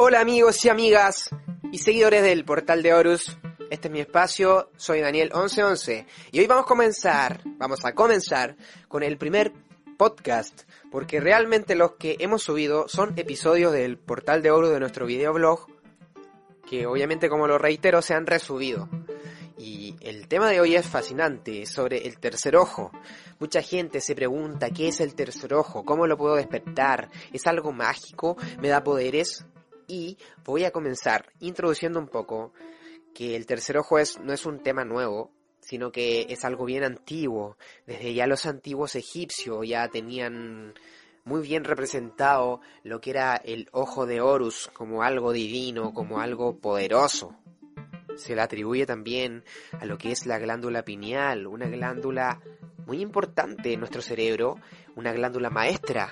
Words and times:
Hola 0.00 0.20
amigos 0.20 0.64
y 0.64 0.68
amigas 0.68 1.28
y 1.72 1.78
seguidores 1.78 2.22
del 2.22 2.44
portal 2.44 2.84
de 2.84 2.94
Horus. 2.94 3.36
Este 3.68 3.88
es 3.88 3.92
mi 3.92 3.98
espacio, 3.98 4.70
soy 4.76 5.00
Daniel1111 5.00 6.06
y 6.30 6.38
hoy 6.38 6.46
vamos 6.46 6.66
a 6.66 6.68
comenzar, 6.68 7.40
vamos 7.56 7.84
a 7.84 7.92
comenzar 7.96 8.56
con 8.86 9.02
el 9.02 9.18
primer 9.18 9.52
podcast, 9.96 10.70
porque 10.92 11.18
realmente 11.18 11.74
los 11.74 11.96
que 11.96 12.16
hemos 12.20 12.44
subido 12.44 12.86
son 12.86 13.14
episodios 13.16 13.72
del 13.72 13.98
portal 13.98 14.40
de 14.40 14.52
Horus 14.52 14.70
de 14.70 14.78
nuestro 14.78 15.04
videoblog, 15.04 15.66
que 16.64 16.86
obviamente 16.86 17.28
como 17.28 17.48
lo 17.48 17.58
reitero 17.58 18.00
se 18.00 18.14
han 18.14 18.28
resubido. 18.28 18.88
Y 19.58 19.96
el 20.00 20.28
tema 20.28 20.48
de 20.48 20.60
hoy 20.60 20.76
es 20.76 20.86
fascinante, 20.86 21.66
sobre 21.66 22.06
el 22.06 22.20
tercer 22.20 22.54
ojo. 22.54 22.92
Mucha 23.40 23.62
gente 23.62 24.00
se 24.00 24.14
pregunta 24.14 24.70
qué 24.70 24.86
es 24.86 25.00
el 25.00 25.16
tercer 25.16 25.54
ojo, 25.54 25.84
cómo 25.84 26.06
lo 26.06 26.16
puedo 26.16 26.36
despertar, 26.36 27.10
es 27.32 27.48
algo 27.48 27.72
mágico, 27.72 28.36
me 28.60 28.68
da 28.68 28.84
poderes. 28.84 29.44
Y 29.88 30.16
voy 30.44 30.64
a 30.64 30.70
comenzar 30.70 31.32
introduciendo 31.40 31.98
un 31.98 32.06
poco 32.06 32.52
que 33.14 33.34
el 33.34 33.46
tercer 33.46 33.78
ojo 33.78 33.98
es, 33.98 34.20
no 34.20 34.32
es 34.32 34.46
un 34.46 34.62
tema 34.62 34.84
nuevo, 34.84 35.32
sino 35.60 35.90
que 35.90 36.26
es 36.28 36.44
algo 36.44 36.64
bien 36.64 36.84
antiguo. 36.84 37.56
Desde 37.86 38.14
ya 38.14 38.26
los 38.26 38.46
antiguos 38.46 38.94
egipcios 38.94 39.66
ya 39.66 39.88
tenían 39.88 40.74
muy 41.24 41.42
bien 41.42 41.64
representado 41.64 42.60
lo 42.84 43.00
que 43.00 43.10
era 43.10 43.34
el 43.36 43.68
ojo 43.72 44.06
de 44.06 44.20
Horus 44.20 44.70
como 44.72 45.02
algo 45.02 45.32
divino, 45.32 45.92
como 45.92 46.20
algo 46.20 46.58
poderoso 46.58 47.34
se 48.18 48.34
le 48.34 48.42
atribuye 48.42 48.84
también 48.84 49.44
a 49.78 49.86
lo 49.86 49.96
que 49.96 50.12
es 50.12 50.26
la 50.26 50.38
glándula 50.38 50.84
pineal, 50.84 51.46
una 51.46 51.66
glándula 51.66 52.40
muy 52.86 53.00
importante 53.00 53.72
en 53.72 53.80
nuestro 53.80 54.02
cerebro, 54.02 54.56
una 54.96 55.12
glándula 55.12 55.50
maestra 55.50 56.10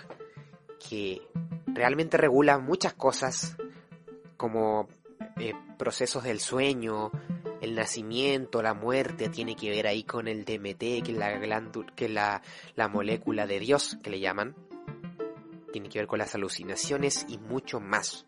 que 0.88 1.20
realmente 1.66 2.16
regula 2.16 2.58
muchas 2.58 2.94
cosas 2.94 3.56
como 4.36 4.88
eh, 5.38 5.54
procesos 5.78 6.24
del 6.24 6.40
sueño, 6.40 7.10
el 7.60 7.74
nacimiento, 7.74 8.62
la 8.62 8.74
muerte, 8.74 9.28
tiene 9.28 9.56
que 9.56 9.70
ver 9.70 9.86
ahí 9.86 10.04
con 10.04 10.28
el 10.28 10.44
DMT, 10.44 10.78
que 10.78 11.12
es 11.12 11.16
la 11.16 11.38
glándula, 11.38 11.92
que 11.94 12.08
la, 12.08 12.42
la 12.74 12.88
molécula 12.88 13.46
de 13.46 13.60
Dios 13.60 13.98
que 14.02 14.10
le 14.10 14.20
llaman. 14.20 14.54
Tiene 15.72 15.88
que 15.88 15.98
ver 15.98 16.06
con 16.06 16.18
las 16.18 16.34
alucinaciones 16.34 17.26
y 17.28 17.38
mucho 17.38 17.80
más. 17.80 18.26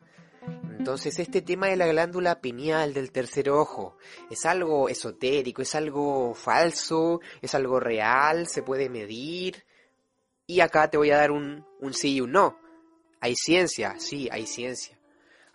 Entonces 0.78 1.18
este 1.18 1.42
tema 1.42 1.66
de 1.66 1.76
la 1.76 1.86
glándula 1.86 2.40
pineal 2.40 2.94
del 2.94 3.10
tercer 3.10 3.50
ojo 3.50 3.96
es 4.30 4.46
algo 4.46 4.88
esotérico, 4.88 5.62
es 5.62 5.74
algo 5.74 6.34
falso, 6.34 7.20
es 7.42 7.54
algo 7.54 7.80
real, 7.80 8.46
se 8.46 8.62
puede 8.62 8.88
medir. 8.88 9.64
Y 10.46 10.60
acá 10.60 10.88
te 10.88 10.96
voy 10.96 11.10
a 11.10 11.18
dar 11.18 11.30
un, 11.30 11.66
un 11.80 11.92
sí 11.92 12.14
y 12.14 12.20
un 12.20 12.32
no. 12.32 12.58
Hay 13.20 13.34
ciencia, 13.34 13.96
sí, 13.98 14.28
hay 14.30 14.46
ciencia. 14.46 14.97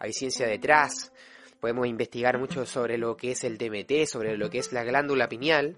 Hay 0.03 0.13
ciencia 0.13 0.45
detrás. 0.45 1.11
Podemos 1.59 1.87
investigar 1.87 2.37
mucho 2.37 2.67
sobre 2.67 2.99
lo 2.99 3.17
que 3.17 3.31
es 3.31 3.43
el 3.43 3.57
DMT, 3.57 4.05
sobre 4.05 4.37
lo 4.37 4.51
que 4.51 4.59
es 4.59 4.71
la 4.71 4.83
glándula 4.83 5.27
pineal. 5.27 5.77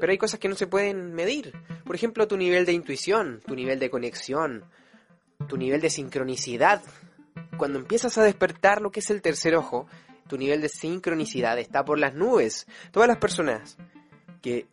Pero 0.00 0.10
hay 0.10 0.16
cosas 0.16 0.40
que 0.40 0.48
no 0.48 0.54
se 0.54 0.66
pueden 0.66 1.12
medir. 1.12 1.52
Por 1.84 1.94
ejemplo, 1.94 2.26
tu 2.26 2.38
nivel 2.38 2.64
de 2.64 2.72
intuición, 2.72 3.42
tu 3.46 3.54
nivel 3.54 3.78
de 3.78 3.90
conexión, 3.90 4.64
tu 5.46 5.58
nivel 5.58 5.82
de 5.82 5.90
sincronicidad 5.90 6.82
cuando 7.56 7.78
empiezas 7.78 8.16
a 8.18 8.24
despertar 8.24 8.80
lo 8.80 8.90
que 8.90 9.00
es 9.00 9.10
el 9.10 9.22
tercer 9.22 9.54
ojo, 9.54 9.86
tu 10.28 10.36
nivel 10.38 10.60
de 10.60 10.68
sincronicidad 10.68 11.58
está 11.58 11.84
por 11.84 11.98
las 11.98 12.14
nubes. 12.14 12.66
Todas 12.90 13.08
las 13.08 13.18
personas 13.18 13.76
que, 14.40 14.66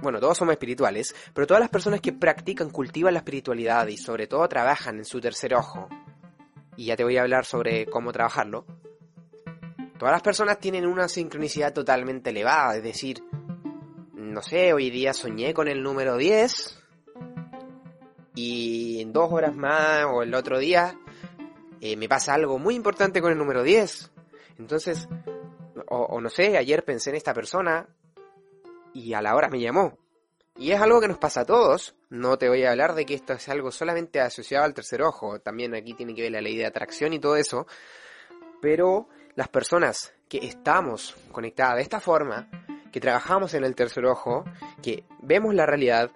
bueno, 0.00 0.20
todos 0.20 0.38
somos 0.38 0.52
espirituales, 0.52 1.14
pero 1.34 1.46
todas 1.46 1.60
las 1.60 1.70
personas 1.70 2.00
que 2.00 2.12
practican, 2.12 2.70
cultivan 2.70 3.14
la 3.14 3.20
espiritualidad 3.20 3.86
y 3.88 3.96
sobre 3.96 4.26
todo 4.26 4.48
trabajan 4.48 4.98
en 4.98 5.04
su 5.04 5.20
tercer 5.20 5.54
ojo, 5.54 5.88
y 6.76 6.86
ya 6.86 6.96
te 6.96 7.04
voy 7.04 7.16
a 7.16 7.22
hablar 7.22 7.44
sobre 7.44 7.86
cómo 7.86 8.12
trabajarlo, 8.12 8.66
todas 9.98 10.12
las 10.12 10.22
personas 10.22 10.58
tienen 10.58 10.86
una 10.86 11.08
sincronicidad 11.08 11.72
totalmente 11.72 12.30
elevada, 12.30 12.76
es 12.76 12.82
decir, 12.82 13.22
no 14.14 14.42
sé, 14.42 14.72
hoy 14.72 14.90
día 14.90 15.12
soñé 15.12 15.52
con 15.52 15.68
el 15.68 15.82
número 15.82 16.16
10 16.16 16.82
y 18.34 19.00
en 19.00 19.12
dos 19.12 19.30
horas 19.30 19.54
más 19.54 20.06
o 20.06 20.22
el 20.22 20.34
otro 20.34 20.58
día 20.58 20.98
eh, 21.80 21.96
me 21.96 22.08
pasa 22.08 22.34
algo 22.34 22.58
muy 22.58 22.76
importante 22.76 23.20
con 23.20 23.32
el 23.32 23.38
número 23.38 23.64
10. 23.64 24.12
Entonces, 24.58 25.08
o, 25.88 26.20
no 26.20 26.28
sé, 26.28 26.56
ayer 26.56 26.84
pensé 26.84 27.10
en 27.10 27.16
esta 27.16 27.34
persona 27.34 27.88
y 28.94 29.14
a 29.14 29.20
la 29.20 29.34
hora 29.34 29.48
me 29.48 29.60
llamó. 29.60 29.98
Y 30.56 30.72
es 30.72 30.80
algo 30.80 31.00
que 31.00 31.08
nos 31.08 31.18
pasa 31.18 31.40
a 31.40 31.44
todos. 31.44 31.94
No 32.10 32.36
te 32.38 32.48
voy 32.48 32.64
a 32.64 32.70
hablar 32.70 32.94
de 32.94 33.06
que 33.06 33.14
esto 33.14 33.32
es 33.32 33.48
algo 33.48 33.70
solamente 33.70 34.20
asociado 34.20 34.64
al 34.64 34.74
tercer 34.74 35.02
ojo. 35.02 35.40
También 35.40 35.74
aquí 35.74 35.94
tiene 35.94 36.14
que 36.14 36.22
ver 36.22 36.32
la 36.32 36.40
ley 36.40 36.56
de 36.56 36.66
atracción 36.66 37.12
y 37.12 37.18
todo 37.18 37.36
eso. 37.36 37.66
Pero 38.60 39.08
las 39.34 39.48
personas 39.48 40.12
que 40.28 40.38
estamos 40.38 41.16
conectadas 41.32 41.76
de 41.76 41.82
esta 41.82 42.00
forma, 42.00 42.48
que 42.92 43.00
trabajamos 43.00 43.54
en 43.54 43.64
el 43.64 43.74
tercer 43.74 44.04
ojo, 44.06 44.44
que 44.82 45.04
vemos 45.20 45.54
la 45.54 45.66
realidad, 45.66 46.10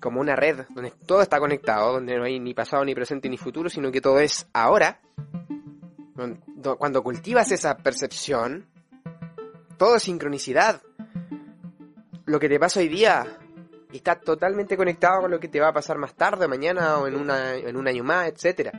como 0.00 0.20
una 0.20 0.36
red 0.36 0.64
donde 0.70 0.92
todo 1.04 1.20
está 1.20 1.40
conectado, 1.40 1.94
donde 1.94 2.16
no 2.16 2.24
hay 2.24 2.38
ni 2.38 2.54
pasado, 2.54 2.84
ni 2.84 2.94
presente, 2.94 3.28
ni 3.28 3.36
futuro, 3.36 3.68
sino 3.68 3.90
que 3.90 4.00
todo 4.00 4.20
es 4.20 4.46
ahora, 4.52 5.00
cuando 6.78 7.02
cultivas 7.02 7.50
esa 7.50 7.76
percepción, 7.76 8.66
todo 9.76 9.96
es 9.96 10.02
sincronicidad. 10.04 10.80
Lo 12.24 12.38
que 12.40 12.48
te 12.48 12.58
pasa 12.58 12.80
hoy 12.80 12.88
día 12.88 13.38
está 13.92 14.18
totalmente 14.18 14.76
conectado 14.76 15.22
con 15.22 15.30
lo 15.30 15.40
que 15.40 15.48
te 15.48 15.60
va 15.60 15.68
a 15.68 15.72
pasar 15.72 15.98
más 15.98 16.14
tarde, 16.14 16.48
mañana 16.48 16.98
o 16.98 17.06
en, 17.06 17.16
una, 17.16 17.54
en 17.54 17.76
un 17.76 17.88
año 17.88 18.04
más, 18.04 18.28
etc. 18.28 18.70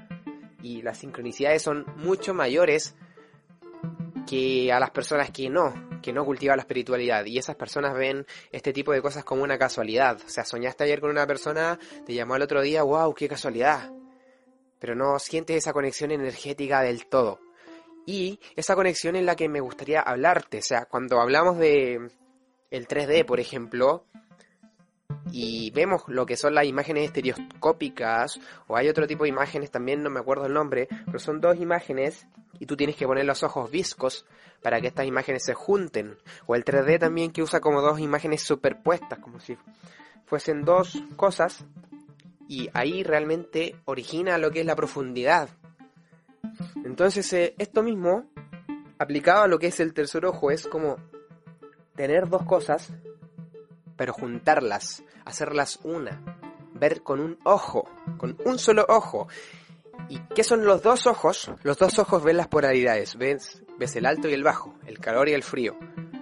Y 0.61 0.81
las 0.81 0.97
sincronicidades 0.97 1.61
son 1.61 1.85
mucho 1.97 2.33
mayores 2.33 2.95
que 4.27 4.71
a 4.71 4.79
las 4.79 4.91
personas 4.91 5.31
que 5.31 5.49
no, 5.49 5.99
que 6.01 6.13
no 6.13 6.25
cultivan 6.25 6.57
la 6.57 6.61
espiritualidad. 6.61 7.25
Y 7.25 7.37
esas 7.37 7.55
personas 7.55 7.93
ven 7.95 8.25
este 8.51 8.73
tipo 8.73 8.91
de 8.91 9.01
cosas 9.01 9.23
como 9.23 9.43
una 9.43 9.57
casualidad. 9.57 10.19
O 10.25 10.29
sea, 10.29 10.43
soñaste 10.43 10.83
ayer 10.83 10.99
con 10.99 11.09
una 11.09 11.25
persona, 11.25 11.79
te 12.05 12.13
llamó 12.13 12.35
al 12.35 12.41
otro 12.41 12.61
día, 12.61 12.83
wow, 12.83 13.13
qué 13.13 13.27
casualidad. 13.27 13.91
Pero 14.79 14.95
no 14.95 15.17
sientes 15.17 15.55
esa 15.55 15.73
conexión 15.73 16.11
energética 16.11 16.81
del 16.81 17.07
todo. 17.07 17.39
Y 18.05 18.39
esa 18.55 18.75
conexión 18.75 19.15
en 19.15 19.25
la 19.25 19.35
que 19.35 19.49
me 19.49 19.59
gustaría 19.59 20.01
hablarte. 20.01 20.59
O 20.59 20.61
sea, 20.61 20.85
cuando 20.85 21.19
hablamos 21.19 21.57
de 21.57 22.11
el 22.69 22.87
3D, 22.87 23.25
por 23.25 23.39
ejemplo, 23.39 24.05
y 25.39 25.69
vemos 25.69 26.01
lo 26.07 26.25
que 26.25 26.35
son 26.35 26.55
las 26.55 26.65
imágenes 26.65 27.05
estereoscópicas, 27.05 28.39
o 28.65 28.75
hay 28.75 28.89
otro 28.89 29.05
tipo 29.05 29.23
de 29.23 29.29
imágenes, 29.29 29.69
también 29.69 30.01
no 30.01 30.09
me 30.09 30.19
acuerdo 30.19 30.47
el 30.47 30.53
nombre, 30.53 30.87
pero 31.05 31.19
son 31.19 31.39
dos 31.39 31.57
imágenes 31.57 32.25
y 32.57 32.65
tú 32.65 32.75
tienes 32.75 32.95
que 32.95 33.05
poner 33.05 33.23
los 33.23 33.43
ojos 33.43 33.69
viscos 33.69 34.25
para 34.63 34.81
que 34.81 34.87
estas 34.87 35.05
imágenes 35.05 35.45
se 35.45 35.53
junten. 35.53 36.17
O 36.47 36.55
el 36.55 36.65
3D 36.65 36.97
también 36.97 37.31
que 37.31 37.43
usa 37.43 37.59
como 37.59 37.83
dos 37.83 37.99
imágenes 37.99 38.41
superpuestas, 38.41 39.19
como 39.19 39.39
si 39.39 39.55
fuesen 40.25 40.65
dos 40.65 40.97
cosas, 41.15 41.63
y 42.47 42.71
ahí 42.73 43.03
realmente 43.03 43.75
origina 43.85 44.39
lo 44.39 44.49
que 44.49 44.61
es 44.61 44.65
la 44.65 44.75
profundidad. 44.75 45.49
Entonces, 46.83 47.31
eh, 47.33 47.53
esto 47.59 47.83
mismo, 47.83 48.25
aplicado 48.97 49.43
a 49.43 49.47
lo 49.47 49.59
que 49.59 49.67
es 49.67 49.79
el 49.81 49.93
tercer 49.93 50.25
ojo, 50.25 50.49
es 50.49 50.65
como 50.65 50.97
tener 51.95 52.27
dos 52.27 52.41
cosas 52.41 52.91
pero 53.97 54.13
juntarlas, 54.13 55.03
hacerlas 55.25 55.79
una, 55.83 56.23
ver 56.73 57.01
con 57.01 57.19
un 57.19 57.39
ojo, 57.43 57.89
con 58.17 58.37
un 58.45 58.59
solo 58.59 58.85
ojo. 58.87 59.27
¿Y 60.09 60.19
qué 60.35 60.43
son 60.43 60.63
los 60.63 60.81
dos 60.83 61.07
ojos? 61.07 61.51
Los 61.63 61.77
dos 61.77 61.99
ojos 61.99 62.23
ven 62.23 62.37
las 62.37 62.47
polaridades, 62.47 63.17
ves, 63.17 63.63
ves 63.77 63.95
el 63.95 64.05
alto 64.05 64.29
y 64.29 64.33
el 64.33 64.43
bajo, 64.43 64.75
el 64.85 64.99
calor 64.99 65.27
y 65.27 65.33
el 65.33 65.43
frío, 65.43 65.77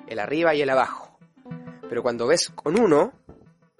el 0.07 0.19
arriba 0.19 0.55
y 0.55 0.61
el 0.61 0.69
abajo. 0.69 1.19
Pero 1.87 2.01
cuando 2.01 2.25
ves 2.25 2.49
con 2.49 2.79
uno, 2.79 3.13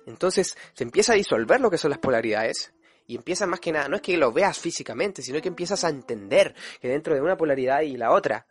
entonces 0.05 0.55
se 0.73 0.83
empieza 0.83 1.13
a 1.13 1.15
disolver 1.15 1.59
lo 1.59 1.71
que 1.71 1.77
son 1.77 1.89
las 1.89 1.99
polaridades 1.99 2.73
y 3.07 3.15
empieza 3.15 3.47
más 3.47 3.59
que 3.59 3.71
nada, 3.71 3.87
no 3.87 3.95
es 3.95 4.01
que 4.01 4.17
lo 4.17 4.31
veas 4.31 4.59
físicamente, 4.59 5.21
sino 5.21 5.41
que 5.41 5.47
empiezas 5.47 5.83
a 5.83 5.89
entender 5.89 6.53
que 6.81 6.87
dentro 6.87 7.13
de 7.15 7.21
una 7.21 7.37
polaridad 7.37 7.81
y 7.81 7.97
la 7.97 8.11
otra 8.11 8.45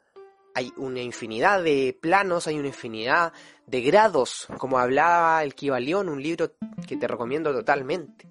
hay 0.55 0.73
una 0.77 1.01
infinidad 1.01 1.63
de 1.63 1.99
planos, 2.01 2.47
hay 2.47 2.59
una 2.59 2.69
infinidad 2.69 3.33
de 3.67 3.81
grados, 3.83 4.47
como 4.59 4.79
hablaba 4.79 5.43
el 5.43 5.55
Kibalión, 5.55 6.09
un 6.09 6.23
libro 6.23 6.53
que 6.87 6.97
te 6.97 7.09
recomiendo 7.09 7.53
totalmente. 7.53 8.29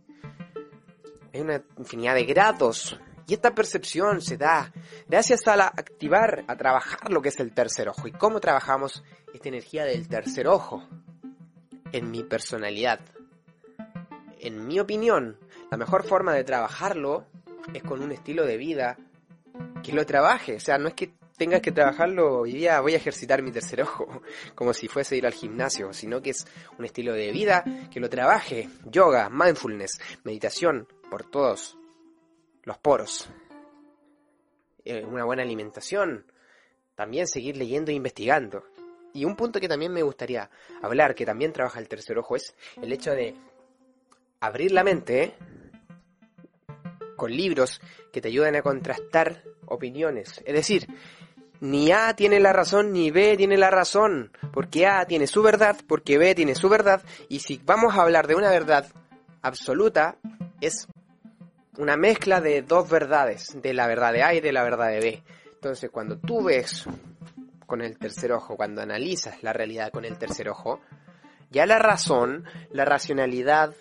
Hay 1.33 1.41
una 1.41 1.61
infinidad 1.77 2.15
de 2.15 2.23
grados. 2.23 2.97
Y 3.27 3.33
esta 3.33 3.53
percepción 3.55 4.21
se 4.21 4.37
da 4.37 4.71
gracias 5.07 5.47
a 5.47 5.55
la 5.55 5.67
activar, 5.67 6.43
a 6.47 6.55
trabajar 6.55 7.11
lo 7.11 7.21
que 7.21 7.29
es 7.29 7.39
el 7.39 7.53
tercer 7.53 7.89
ojo. 7.89 8.07
¿Y 8.07 8.11
cómo 8.11 8.39
trabajamos 8.39 9.03
esta 9.33 9.49
energía 9.49 9.85
del 9.85 10.07
tercer 10.07 10.47
ojo? 10.47 10.83
En 11.91 12.11
mi 12.11 12.23
personalidad. 12.23 12.99
En 14.39 14.65
mi 14.67 14.79
opinión, 14.79 15.37
la 15.71 15.77
mejor 15.77 16.03
forma 16.03 16.33
de 16.33 16.43
trabajarlo 16.43 17.25
es 17.73 17.81
con 17.83 18.01
un 18.01 18.11
estilo 18.11 18.45
de 18.45 18.57
vida 18.57 18.97
que 19.83 19.93
lo 19.93 20.05
trabaje. 20.05 20.57
O 20.57 20.59
sea, 20.59 20.77
no 20.77 20.89
es 20.89 20.93
que 20.93 21.13
tengas 21.37 21.61
que 21.61 21.71
trabajarlo, 21.71 22.39
hoy 22.39 22.53
día 22.53 22.79
voy 22.81 22.93
a 22.93 22.97
ejercitar 22.97 23.41
mi 23.41 23.51
tercer 23.51 23.81
ojo, 23.81 24.21
como 24.55 24.73
si 24.73 24.87
fuese 24.87 25.17
ir 25.17 25.25
al 25.25 25.33
gimnasio, 25.33 25.93
sino 25.93 26.21
que 26.21 26.31
es 26.31 26.45
un 26.77 26.85
estilo 26.85 27.13
de 27.13 27.31
vida 27.31 27.63
que 27.91 27.99
lo 27.99 28.09
trabaje, 28.09 28.69
yoga, 28.85 29.29
mindfulness, 29.29 29.99
meditación, 30.23 30.87
por 31.09 31.29
todos 31.29 31.77
los 32.63 32.77
poros. 32.77 33.29
eh, 34.85 35.03
una 35.05 35.23
buena 35.23 35.43
alimentación, 35.43 36.25
también 36.95 37.27
seguir 37.27 37.57
leyendo 37.57 37.91
e 37.91 37.95
investigando. 37.95 38.63
Y 39.13 39.25
un 39.25 39.35
punto 39.35 39.59
que 39.59 39.67
también 39.67 39.93
me 39.93 40.01
gustaría 40.01 40.49
hablar, 40.81 41.13
que 41.13 41.25
también 41.25 41.53
trabaja 41.53 41.79
el 41.79 41.87
tercer 41.87 42.17
ojo, 42.17 42.35
es 42.35 42.55
el 42.81 42.91
hecho 42.91 43.11
de 43.11 43.35
abrir 44.39 44.71
la 44.71 44.83
mente 44.83 45.35
con 47.15 47.31
libros 47.31 47.79
que 48.11 48.21
te 48.21 48.29
ayuden 48.29 48.55
a 48.55 48.61
contrastar 48.61 49.43
opiniones. 49.67 50.41
Es 50.45 50.53
decir, 50.53 50.87
ni 51.63 51.93
A 51.93 52.13
tiene 52.13 52.41
la 52.41 52.51
razón 52.51 52.91
ni 52.91 53.09
B 53.09 53.37
tiene 53.37 53.55
la 53.55 53.71
razón, 53.71 54.33
porque 54.51 54.85
A 54.85 55.05
tiene 55.05 55.27
su 55.27 55.41
verdad, 55.41 55.77
porque 55.87 56.17
B 56.17 56.35
tiene 56.35 56.55
su 56.55 56.67
verdad, 56.67 57.01
y 57.29 57.39
si 57.39 57.61
vamos 57.63 57.95
a 57.95 58.01
hablar 58.01 58.27
de 58.27 58.35
una 58.35 58.49
verdad 58.49 58.85
absoluta, 59.41 60.17
es 60.59 60.89
una 61.77 61.95
mezcla 61.95 62.41
de 62.41 62.63
dos 62.63 62.89
verdades, 62.89 63.61
de 63.61 63.73
la 63.73 63.87
verdad 63.87 64.11
de 64.11 64.23
A 64.23 64.33
y 64.33 64.41
de 64.41 64.51
la 64.51 64.61
verdad 64.61 64.89
de 64.89 64.99
B. 64.99 65.23
Entonces, 65.53 65.89
cuando 65.89 66.17
tú 66.17 66.43
ves 66.43 66.83
con 67.65 67.81
el 67.81 67.97
tercer 67.97 68.33
ojo, 68.33 68.57
cuando 68.57 68.81
analizas 68.81 69.41
la 69.41 69.53
realidad 69.53 69.89
con 69.89 70.03
el 70.03 70.17
tercer 70.17 70.49
ojo, 70.49 70.81
ya 71.49 71.65
la 71.65 71.79
razón, 71.79 72.43
la 72.71 72.83
racionalidad, 72.83 73.73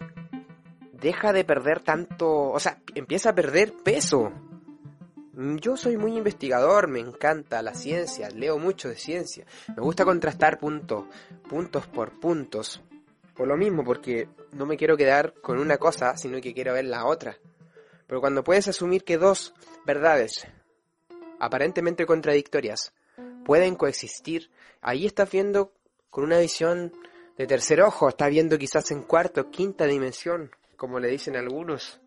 deja 0.93 1.33
de 1.33 1.45
perder 1.45 1.81
tanto, 1.81 2.31
o 2.31 2.61
sea, 2.61 2.79
empieza 2.95 3.31
a 3.31 3.35
perder 3.35 3.73
peso. 3.83 4.31
Yo 5.35 5.79
soy 5.79 5.97
muy 5.97 6.19
investigador, 6.19 6.89
me 6.89 7.01
encanta 7.01 7.63
la 7.63 7.75
ciencia, 7.75 8.29
leo 8.29 8.59
mucho 8.59 8.91
de 8.91 8.97
ciencia, 8.97 9.47
me 9.75 9.83
gusta 9.83 10.05
contrastar 10.05 10.59
puntos, 10.59 11.07
puntos 11.49 11.87
por 11.87 12.21
puntos. 12.21 12.83
Por 13.35 13.49
lo 13.49 13.57
mismo, 13.57 13.83
porque 13.83 14.29
no 14.53 14.67
me 14.67 14.77
quiero 14.77 14.95
quedar 14.95 15.33
con 15.41 15.59
una 15.59 15.79
cosa, 15.79 16.19
sino 16.19 16.39
que 16.43 16.53
quiero 16.53 16.75
ver 16.75 16.85
la 16.85 17.07
otra. 17.07 17.39
Pero 18.07 18.21
cuando 18.21 18.45
puedes 18.45 18.69
asumir 18.69 19.05
que 19.05 19.17
dos 19.17 19.55
verdades, 19.87 20.47
aparentemente 21.41 22.05
contradictorias, 22.05 22.93
pueden 23.47 23.75
coexistir, 23.75 24.51
ahí 24.83 25.07
estás 25.07 25.31
viendo 25.31 25.73
con 26.11 26.25
una 26.25 26.41
visión 26.41 26.93
de 27.39 27.47
tercer 27.47 27.81
ojo, 27.81 28.11
estás 28.11 28.29
viendo 28.29 28.59
quizás 28.59 28.91
en 28.91 29.01
cuarto, 29.01 29.51
quinta 29.51 29.87
dimensión, 29.87 30.51
como 30.77 31.01
le 31.01 31.09
dicen 31.09 31.37
algunos. 31.37 32.02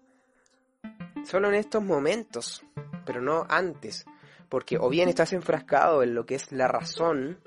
Solo 1.26 1.50
en 1.50 1.56
estos 1.56 1.84
momentos, 1.84 2.64
pero 3.06 3.22
no 3.22 3.46
antes, 3.50 4.06
porque 4.48 4.78
o 4.80 4.90
bien 4.90 5.10
estás 5.10 5.34
enfrascado 5.34 6.04
en 6.04 6.16
lo 6.16 6.26
que 6.26 6.36
es 6.36 6.52
la 6.52 6.68
razón, 6.68 7.40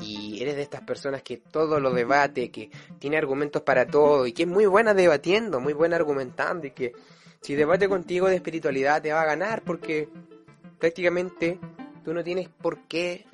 y 0.00 0.42
eres 0.42 0.56
de 0.56 0.62
estas 0.62 0.82
personas 0.82 1.22
que 1.22 1.38
todo 1.38 1.80
lo 1.80 1.92
debate, 1.92 2.50
que 2.50 2.70
tiene 2.98 3.16
argumentos 3.16 3.62
para 3.62 3.86
todo 3.86 4.26
y 4.26 4.32
que 4.32 4.44
es 4.44 4.48
muy 4.48 4.66
buena 4.66 4.94
debatiendo, 4.94 5.60
muy 5.60 5.72
buena 5.72 5.96
argumentando 5.96 6.66
y 6.66 6.70
que 6.70 6.92
si 7.40 7.54
debate 7.54 7.88
contigo 7.88 8.28
de 8.28 8.36
espiritualidad 8.36 9.02
te 9.02 9.12
va 9.12 9.22
a 9.22 9.26
ganar 9.26 9.62
porque 9.62 10.08
prácticamente 10.78 11.58
tú 12.04 12.14
no 12.14 12.24
tienes 12.24 12.48
por 12.48 12.86
qué 12.86 13.26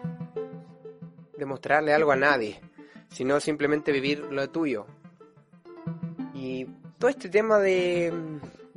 demostrarle 1.36 1.92
algo 1.92 2.12
a 2.12 2.16
nadie, 2.16 2.60
sino 3.08 3.40
simplemente 3.40 3.92
vivir 3.92 4.20
lo 4.30 4.48
tuyo. 4.50 4.86
Y 6.34 6.66
todo 6.98 7.10
este 7.10 7.28
tema 7.28 7.58
de, 7.58 8.12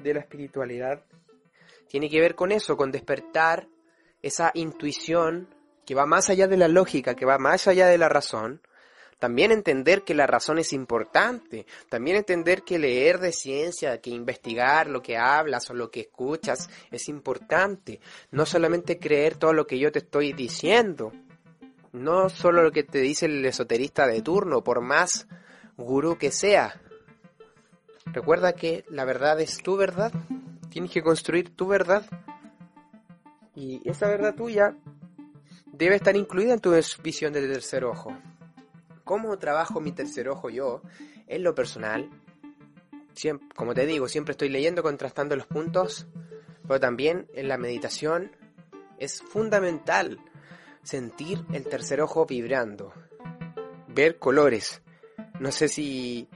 de 0.01 0.13
la 0.13 0.19
espiritualidad 0.21 1.03
tiene 1.87 2.09
que 2.09 2.19
ver 2.21 2.35
con 2.35 2.51
eso, 2.51 2.77
con 2.77 2.91
despertar 2.91 3.67
esa 4.21 4.51
intuición 4.53 5.47
que 5.85 5.95
va 5.95 6.05
más 6.05 6.29
allá 6.29 6.47
de 6.47 6.57
la 6.57 6.67
lógica, 6.67 7.15
que 7.15 7.25
va 7.25 7.37
más 7.37 7.67
allá 7.67 7.87
de 7.87 7.97
la 7.97 8.09
razón, 8.09 8.61
también 9.17 9.51
entender 9.51 10.03
que 10.03 10.13
la 10.13 10.27
razón 10.27 10.59
es 10.59 10.71
importante, 10.71 11.65
también 11.89 12.15
entender 12.15 12.61
que 12.63 12.79
leer 12.79 13.19
de 13.19 13.33
ciencia, 13.33 13.99
que 13.99 14.11
investigar 14.11 14.87
lo 14.87 15.01
que 15.01 15.17
hablas 15.17 15.69
o 15.69 15.73
lo 15.73 15.91
que 15.91 16.01
escuchas 16.01 16.69
es 16.89 17.09
importante, 17.09 17.99
no 18.31 18.45
solamente 18.45 18.97
creer 18.97 19.35
todo 19.35 19.51
lo 19.51 19.67
que 19.67 19.77
yo 19.77 19.91
te 19.91 19.99
estoy 19.99 20.31
diciendo, 20.31 21.11
no 21.91 22.29
solo 22.29 22.63
lo 22.63 22.71
que 22.71 22.83
te 22.83 22.99
dice 22.99 23.25
el 23.25 23.45
esoterista 23.45 24.07
de 24.07 24.21
turno, 24.21 24.63
por 24.63 24.79
más 24.79 25.27
gurú 25.75 26.17
que 26.17 26.31
sea. 26.31 26.79
Recuerda 28.13 28.53
que 28.53 28.85
la 28.89 29.05
verdad 29.05 29.39
es 29.39 29.57
tu 29.57 29.77
verdad, 29.77 30.11
tienes 30.69 30.91
que 30.91 31.03
construir 31.03 31.55
tu 31.55 31.67
verdad 31.67 32.05
y 33.55 33.81
esa 33.87 34.07
verdad 34.07 34.35
tuya 34.35 34.75
debe 35.65 35.95
estar 35.95 36.15
incluida 36.15 36.53
en 36.53 36.59
tu 36.59 36.73
visión 37.03 37.33
de 37.33 37.47
tercer 37.47 37.85
ojo. 37.85 38.17
¿Cómo 39.03 39.37
trabajo 39.37 39.79
mi 39.79 39.91
tercer 39.91 40.29
ojo 40.29 40.49
yo? 40.49 40.81
En 41.27 41.43
lo 41.43 41.53
personal, 41.53 42.09
como 43.55 43.73
te 43.73 43.85
digo, 43.85 44.07
siempre 44.07 44.31
estoy 44.31 44.49
leyendo, 44.49 44.83
contrastando 44.83 45.35
los 45.35 45.45
puntos, 45.45 46.07
pero 46.67 46.79
también 46.79 47.27
en 47.33 47.47
la 47.47 47.57
meditación 47.57 48.31
es 48.97 49.21
fundamental 49.21 50.19
sentir 50.83 51.45
el 51.53 51.63
tercer 51.65 52.01
ojo 52.01 52.25
vibrando, 52.25 52.93
ver 53.87 54.17
colores. 54.17 54.81
No 55.39 55.51
sé 55.51 55.67
si 55.67 56.27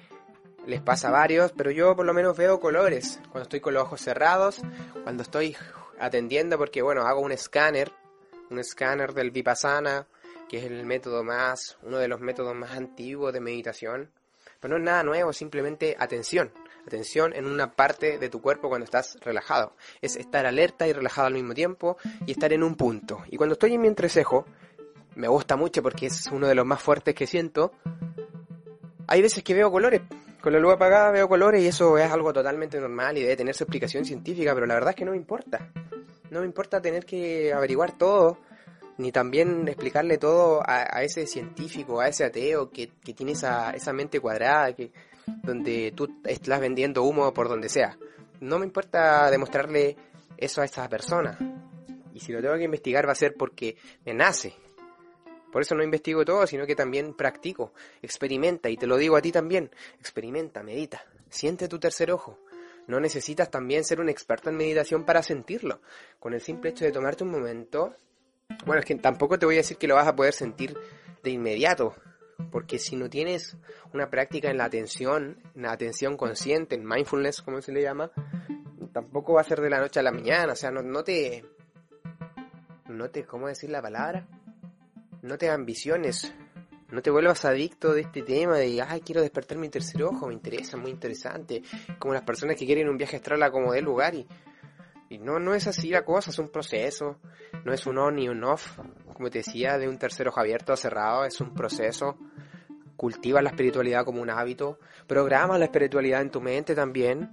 les 0.66 0.82
pasa 0.82 1.10
a 1.10 1.12
varios, 1.12 1.52
pero 1.52 1.72
yo 1.72 1.96
por 1.96 2.06
lo 2.06 2.14
menos 2.14 2.38
veo 2.38 2.60
colores 2.60 3.20
cuando 3.32 3.44
estoy 3.44 3.60
con 3.60 3.74
los 3.74 3.84
ojos 3.84 4.02
cerrados, 4.02 4.62
cuando 5.04 5.24
estoy 5.24 5.56
atendiendo, 6.00 6.58
porque 6.58 6.82
bueno, 6.82 7.02
hago 7.02 7.22
un 7.22 7.32
escáner 7.32 7.92
un 8.54 8.60
escáner 8.60 9.14
del 9.14 9.32
Vipassana, 9.32 10.08
que 10.48 10.58
es 10.58 10.66
el 10.66 10.86
método 10.86 11.24
más, 11.24 11.78
uno 11.82 11.98
de 11.98 12.08
los 12.08 12.22
métodos 12.22 12.56
más 12.56 12.72
antiguos 12.72 13.34
de 13.34 13.42
meditación. 13.42 14.12
Pero 14.60 14.76
no 14.76 14.78
es 14.78 14.84
nada 14.84 15.04
nuevo, 15.04 15.34
simplemente 15.34 15.96
atención. 16.00 16.52
Atención 16.88 17.34
en 17.34 17.46
una 17.46 17.72
parte 17.74 18.18
de 18.18 18.30
tu 18.30 18.42
cuerpo 18.42 18.70
cuando 18.70 18.86
estás 18.86 19.18
relajado. 19.22 19.76
Es 20.02 20.16
estar 20.16 20.46
alerta 20.46 20.88
y 20.88 20.94
relajado 20.94 21.28
al 21.28 21.34
mismo 21.34 21.54
tiempo 21.54 21.98
y 22.26 22.32
estar 22.32 22.54
en 22.54 22.64
un 22.64 22.76
punto. 22.76 23.24
Y 23.30 23.38
cuando 23.38 23.54
estoy 23.54 23.74
en 23.74 23.82
mi 23.82 23.88
entrecejo, 23.88 24.46
me 25.16 25.28
gusta 25.28 25.56
mucho 25.56 25.82
porque 25.82 26.08
es 26.08 26.28
uno 26.28 26.48
de 26.48 26.56
los 26.56 26.66
más 26.66 26.82
fuertes 26.82 27.16
que 27.16 27.28
siento. 27.28 27.74
Hay 29.14 29.22
veces 29.22 29.44
que 29.44 29.54
veo 29.54 29.70
colores. 29.70 30.02
Con 30.42 30.54
la 30.54 30.60
luz 30.60 30.74
apagada 30.74 31.12
veo 31.12 31.30
colores 31.30 31.62
y 31.62 31.68
eso 31.68 32.00
es 32.00 32.12
algo 32.12 32.34
totalmente 32.34 32.80
normal 32.80 33.16
y 33.16 33.22
debe 33.22 33.36
tener 33.36 33.54
su 33.54 33.64
explicación 33.64 34.06
científica, 34.06 34.56
pero 34.56 34.66
la 34.66 34.74
verdad 34.74 34.90
es 34.90 34.96
que 34.96 35.06
no 35.06 35.12
me 35.12 35.18
importa. 35.18 35.70
No 36.32 36.40
me 36.40 36.48
importa 36.48 36.82
tener 36.82 37.06
que 37.06 37.54
averiguar 37.54 37.96
todo, 37.96 38.40
ni 38.98 39.12
también 39.12 39.68
explicarle 39.68 40.18
todo 40.18 40.64
a, 40.66 41.04
ese 41.04 41.28
científico, 41.28 42.02
a 42.02 42.08
ese 42.08 42.26
ateo 42.26 42.72
que, 42.72 42.88
tiene 43.16 43.34
esa, 43.34 43.70
esa 43.70 43.94
mente 43.94 44.20
cuadrada, 44.20 44.74
que, 44.74 44.92
donde 45.44 45.94
tú 45.96 46.10
estás 46.24 46.60
vendiendo 46.60 47.04
humo 47.04 47.32
por 47.36 47.50
donde 47.50 47.70
sea. 47.70 47.96
No 48.40 48.58
me 48.58 48.66
importa 48.66 49.30
demostrarle 49.30 49.96
eso 50.38 50.60
a 50.60 50.66
esa 50.66 50.90
persona. 50.90 51.38
Y 52.16 52.20
si 52.20 52.32
lo 52.32 52.42
tengo 52.42 52.56
que 52.56 52.64
investigar 52.64 53.08
va 53.08 53.12
a 53.12 53.16
ser 53.16 53.36
porque 53.36 53.78
me 54.08 54.16
nace. 54.16 54.56
Por 55.54 55.62
eso 55.62 55.76
no 55.76 55.84
investigo 55.84 56.26
todo, 56.26 56.48
sino 56.48 56.66
que 56.66 56.76
también 56.76 57.14
practico, 57.14 57.74
experimenta, 58.02 58.72
y 58.72 58.76
te 58.76 58.88
lo 58.88 58.98
digo 58.98 59.16
a 59.16 59.22
ti 59.22 59.32
también, 59.32 59.70
experimenta, 60.00 60.64
medita, 60.64 61.06
siente 61.30 61.68
tu 61.68 61.78
tercer 61.78 62.12
ojo, 62.12 62.40
no 62.88 63.00
necesitas 63.00 63.52
también 63.52 63.84
ser 63.84 64.02
un 64.02 64.10
experto 64.10 64.50
en 64.50 64.58
meditación 64.58 65.06
para 65.06 65.22
sentirlo. 65.22 65.80
Con 66.20 66.34
el 66.34 66.42
simple 66.42 66.72
hecho 66.72 66.86
de 66.86 66.92
tomarte 66.92 67.24
un 67.24 67.30
momento, 67.30 67.96
bueno, 68.66 68.80
es 68.80 68.86
que 68.86 68.96
tampoco 68.96 69.38
te 69.38 69.46
voy 69.46 69.54
a 69.54 69.58
decir 69.60 69.78
que 69.78 69.88
lo 69.88 69.94
vas 69.94 70.08
a 70.08 70.16
poder 70.16 70.34
sentir 70.34 70.76
de 71.22 71.30
inmediato, 71.30 71.94
porque 72.52 72.80
si 72.80 72.96
no 72.96 73.08
tienes 73.08 73.56
una 73.94 74.10
práctica 74.10 74.50
en 74.50 74.58
la 74.58 74.66
atención, 74.66 75.38
en 75.56 75.62
la 75.62 75.72
atención 75.72 76.18
consciente, 76.18 76.74
en 76.74 76.84
mindfulness, 76.84 77.44
como 77.44 77.62
se 77.62 77.72
le 77.72 77.84
llama, 77.84 78.12
tampoco 78.92 79.34
va 79.34 79.42
a 79.42 79.46
ser 79.46 79.62
de 79.62 79.70
la 79.70 79.80
noche 79.80 80.00
a 80.00 80.04
la 80.04 80.12
mañana, 80.12 80.54
o 80.54 80.56
sea, 80.56 80.72
no, 80.72 80.82
no 80.82 81.04
te... 81.04 81.46
No 82.90 83.10
te, 83.10 83.24
¿cómo 83.24 83.48
decir 83.48 83.70
la 83.70 83.82
palabra? 83.82 84.28
No 85.24 85.38
te 85.38 85.50
ambiciones, 85.50 86.36
no 86.90 87.02
te 87.02 87.10
vuelvas 87.10 87.46
adicto 87.46 87.94
de 87.94 88.02
este 88.02 88.24
tema 88.24 88.58
de, 88.58 88.82
ay, 88.82 89.00
quiero 89.00 89.22
despertar 89.22 89.58
mi 89.58 89.70
tercer 89.70 90.04
ojo, 90.04 90.28
me 90.28 90.34
interesa, 90.34 90.76
muy 90.76 90.92
interesante. 90.92 91.64
Como 91.98 92.14
las 92.14 92.24
personas 92.24 92.58
que 92.58 92.66
quieren 92.66 92.90
un 92.90 92.98
viaje 92.98 93.16
astral 93.16 93.42
a 93.42 93.50
como 93.50 93.72
del 93.72 93.86
lugar 93.86 94.16
y, 94.16 94.28
y 95.08 95.20
no, 95.20 95.40
no 95.40 95.56
es 95.56 95.66
así 95.66 95.92
la 95.92 96.04
cosa, 96.04 96.32
es 96.32 96.40
un 96.40 96.50
proceso, 96.50 97.20
no 97.64 97.72
es 97.72 97.88
un 97.88 98.00
on 98.00 98.20
y 98.20 98.28
un 98.28 98.44
off, 98.44 98.78
como 99.14 99.30
te 99.30 99.38
decía, 99.38 99.78
de 99.78 99.88
un 99.88 99.98
tercer 99.98 100.28
ojo 100.28 100.42
abierto 100.42 100.74
o 100.74 100.76
cerrado, 100.76 101.24
es 101.24 101.40
un 101.40 101.54
proceso. 101.54 102.18
Cultiva 102.98 103.42
la 103.42 103.52
espiritualidad 103.52 104.04
como 104.04 104.22
un 104.22 104.30
hábito, 104.30 104.78
programa 105.08 105.58
la 105.58 105.66
espiritualidad 105.66 106.22
en 106.22 106.32
tu 106.32 106.42
mente 106.42 106.76
también, 106.76 107.32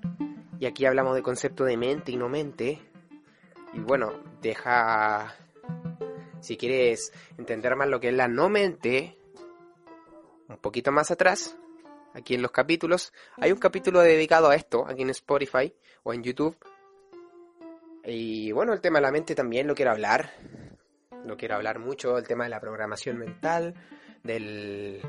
y 0.61 0.67
aquí 0.67 0.87
hablamos 0.87 1.17
de 1.17 1.23
concepto 1.23 1.65
de 1.65 1.77
mente 1.77 2.13
y 2.13 2.17
no 2.17 2.29
mente, 2.29 2.81
y 3.73 3.81
bueno, 3.81 4.13
deja, 4.41 5.35
si 6.41 6.57
quieres 6.57 7.13
entender 7.39 7.77
más 7.77 7.89
lo 7.89 8.01
que 8.01 8.09
es 8.09 8.15
la 8.15 8.29
no 8.29 8.49
mente, 8.49 9.17
un 10.49 10.59
poquito 10.59 10.93
más 10.93 11.11
atrás, 11.11 11.57
aquí 12.15 12.35
en 12.35 12.43
los 12.43 12.51
capítulos, 12.51 13.13
hay 13.37 13.53
un 13.53 13.59
capítulo 13.59 14.01
dedicado 14.01 14.51
a 14.51 14.57
esto, 14.57 14.87
aquí 14.87 15.03
en 15.03 15.11
Spotify 15.11 15.73
o 16.03 16.13
en 16.13 16.23
YouTube. 16.23 16.57
Y 18.05 18.51
bueno, 18.53 18.73
el 18.73 18.81
tema 18.81 18.99
de 18.99 19.03
la 19.03 19.13
mente 19.13 19.35
también 19.35 19.67
lo 19.67 19.75
quiero 19.75 19.93
hablar. 19.93 20.33
Lo 21.25 21.37
quiero 21.37 21.55
hablar 21.55 21.79
mucho, 21.79 22.17
el 22.17 22.27
tema 22.27 22.45
de 22.45 22.51
la 22.51 22.61
programación 22.61 23.19
mental, 23.19 23.75
del, 24.23 25.03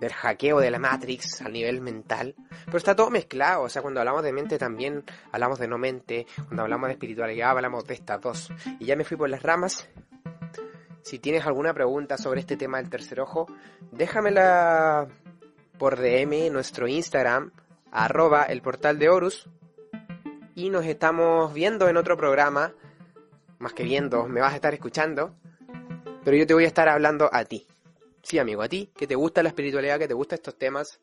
del 0.00 0.12
hackeo 0.12 0.58
de 0.58 0.70
la 0.70 0.78
Matrix 0.78 1.42
al 1.42 1.52
nivel 1.52 1.80
mental, 1.82 2.34
pero 2.64 2.78
está 2.78 2.96
todo 2.96 3.10
mezclado, 3.10 3.62
o 3.62 3.68
sea, 3.68 3.82
cuando 3.82 4.00
hablamos 4.00 4.22
de 4.22 4.32
mente 4.32 4.58
también 4.58 5.04
hablamos 5.30 5.58
de 5.58 5.68
no 5.68 5.78
mente, 5.78 6.26
cuando 6.46 6.62
hablamos 6.62 6.88
de 6.88 6.94
espiritualidad 6.94 7.50
hablamos 7.50 7.86
de 7.86 7.94
estas 7.94 8.20
dos. 8.20 8.52
Y 8.78 8.86
ya 8.86 8.96
me 8.96 9.04
fui 9.04 9.16
por 9.16 9.28
las 9.28 9.42
ramas. 9.42 9.88
Si 11.02 11.18
tienes 11.18 11.46
alguna 11.46 11.74
pregunta 11.74 12.16
sobre 12.16 12.40
este 12.40 12.56
tema 12.56 12.78
del 12.78 12.90
tercer 12.90 13.20
ojo, 13.20 13.46
déjamela 13.92 15.06
por 15.78 15.98
DM 15.98 16.50
nuestro 16.50 16.88
Instagram, 16.88 17.52
arroba 17.90 18.44
el 18.44 18.62
portal 18.62 18.98
de 18.98 19.08
Horus, 19.08 19.48
y 20.54 20.70
nos 20.70 20.84
estamos 20.84 21.52
viendo 21.54 21.88
en 21.88 21.96
otro 21.96 22.16
programa, 22.16 22.74
más 23.58 23.72
que 23.72 23.82
viendo, 23.82 24.26
me 24.26 24.40
vas 24.40 24.52
a 24.52 24.56
estar 24.56 24.74
escuchando, 24.74 25.34
pero 26.24 26.36
yo 26.36 26.46
te 26.46 26.54
voy 26.54 26.64
a 26.64 26.68
estar 26.68 26.88
hablando 26.88 27.30
a 27.32 27.44
ti. 27.44 27.66
Sí, 28.22 28.38
amigo, 28.38 28.62
a 28.62 28.68
ti, 28.68 28.90
que 28.96 29.06
te 29.06 29.14
gusta 29.14 29.42
la 29.42 29.48
espiritualidad, 29.48 29.98
que 29.98 30.08
te 30.08 30.14
gustan 30.14 30.36
estos 30.36 30.56
temas, 30.56 31.00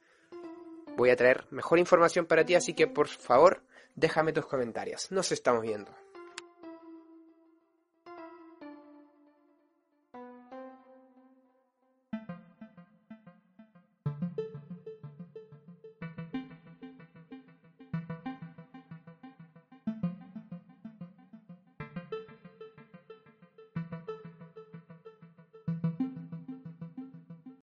voy 0.95 1.09
a 1.09 1.15
traer 1.15 1.45
mejor 1.51 1.79
información 1.79 2.25
para 2.25 2.45
ti, 2.45 2.55
así 2.55 2.73
que 2.73 2.87
por 2.87 3.07
favor, 3.07 3.61
déjame 3.95 4.33
tus 4.33 4.45
comentarios. 4.45 5.11
Nos 5.11 5.31
estamos 5.31 5.61
viendo. 5.61 5.91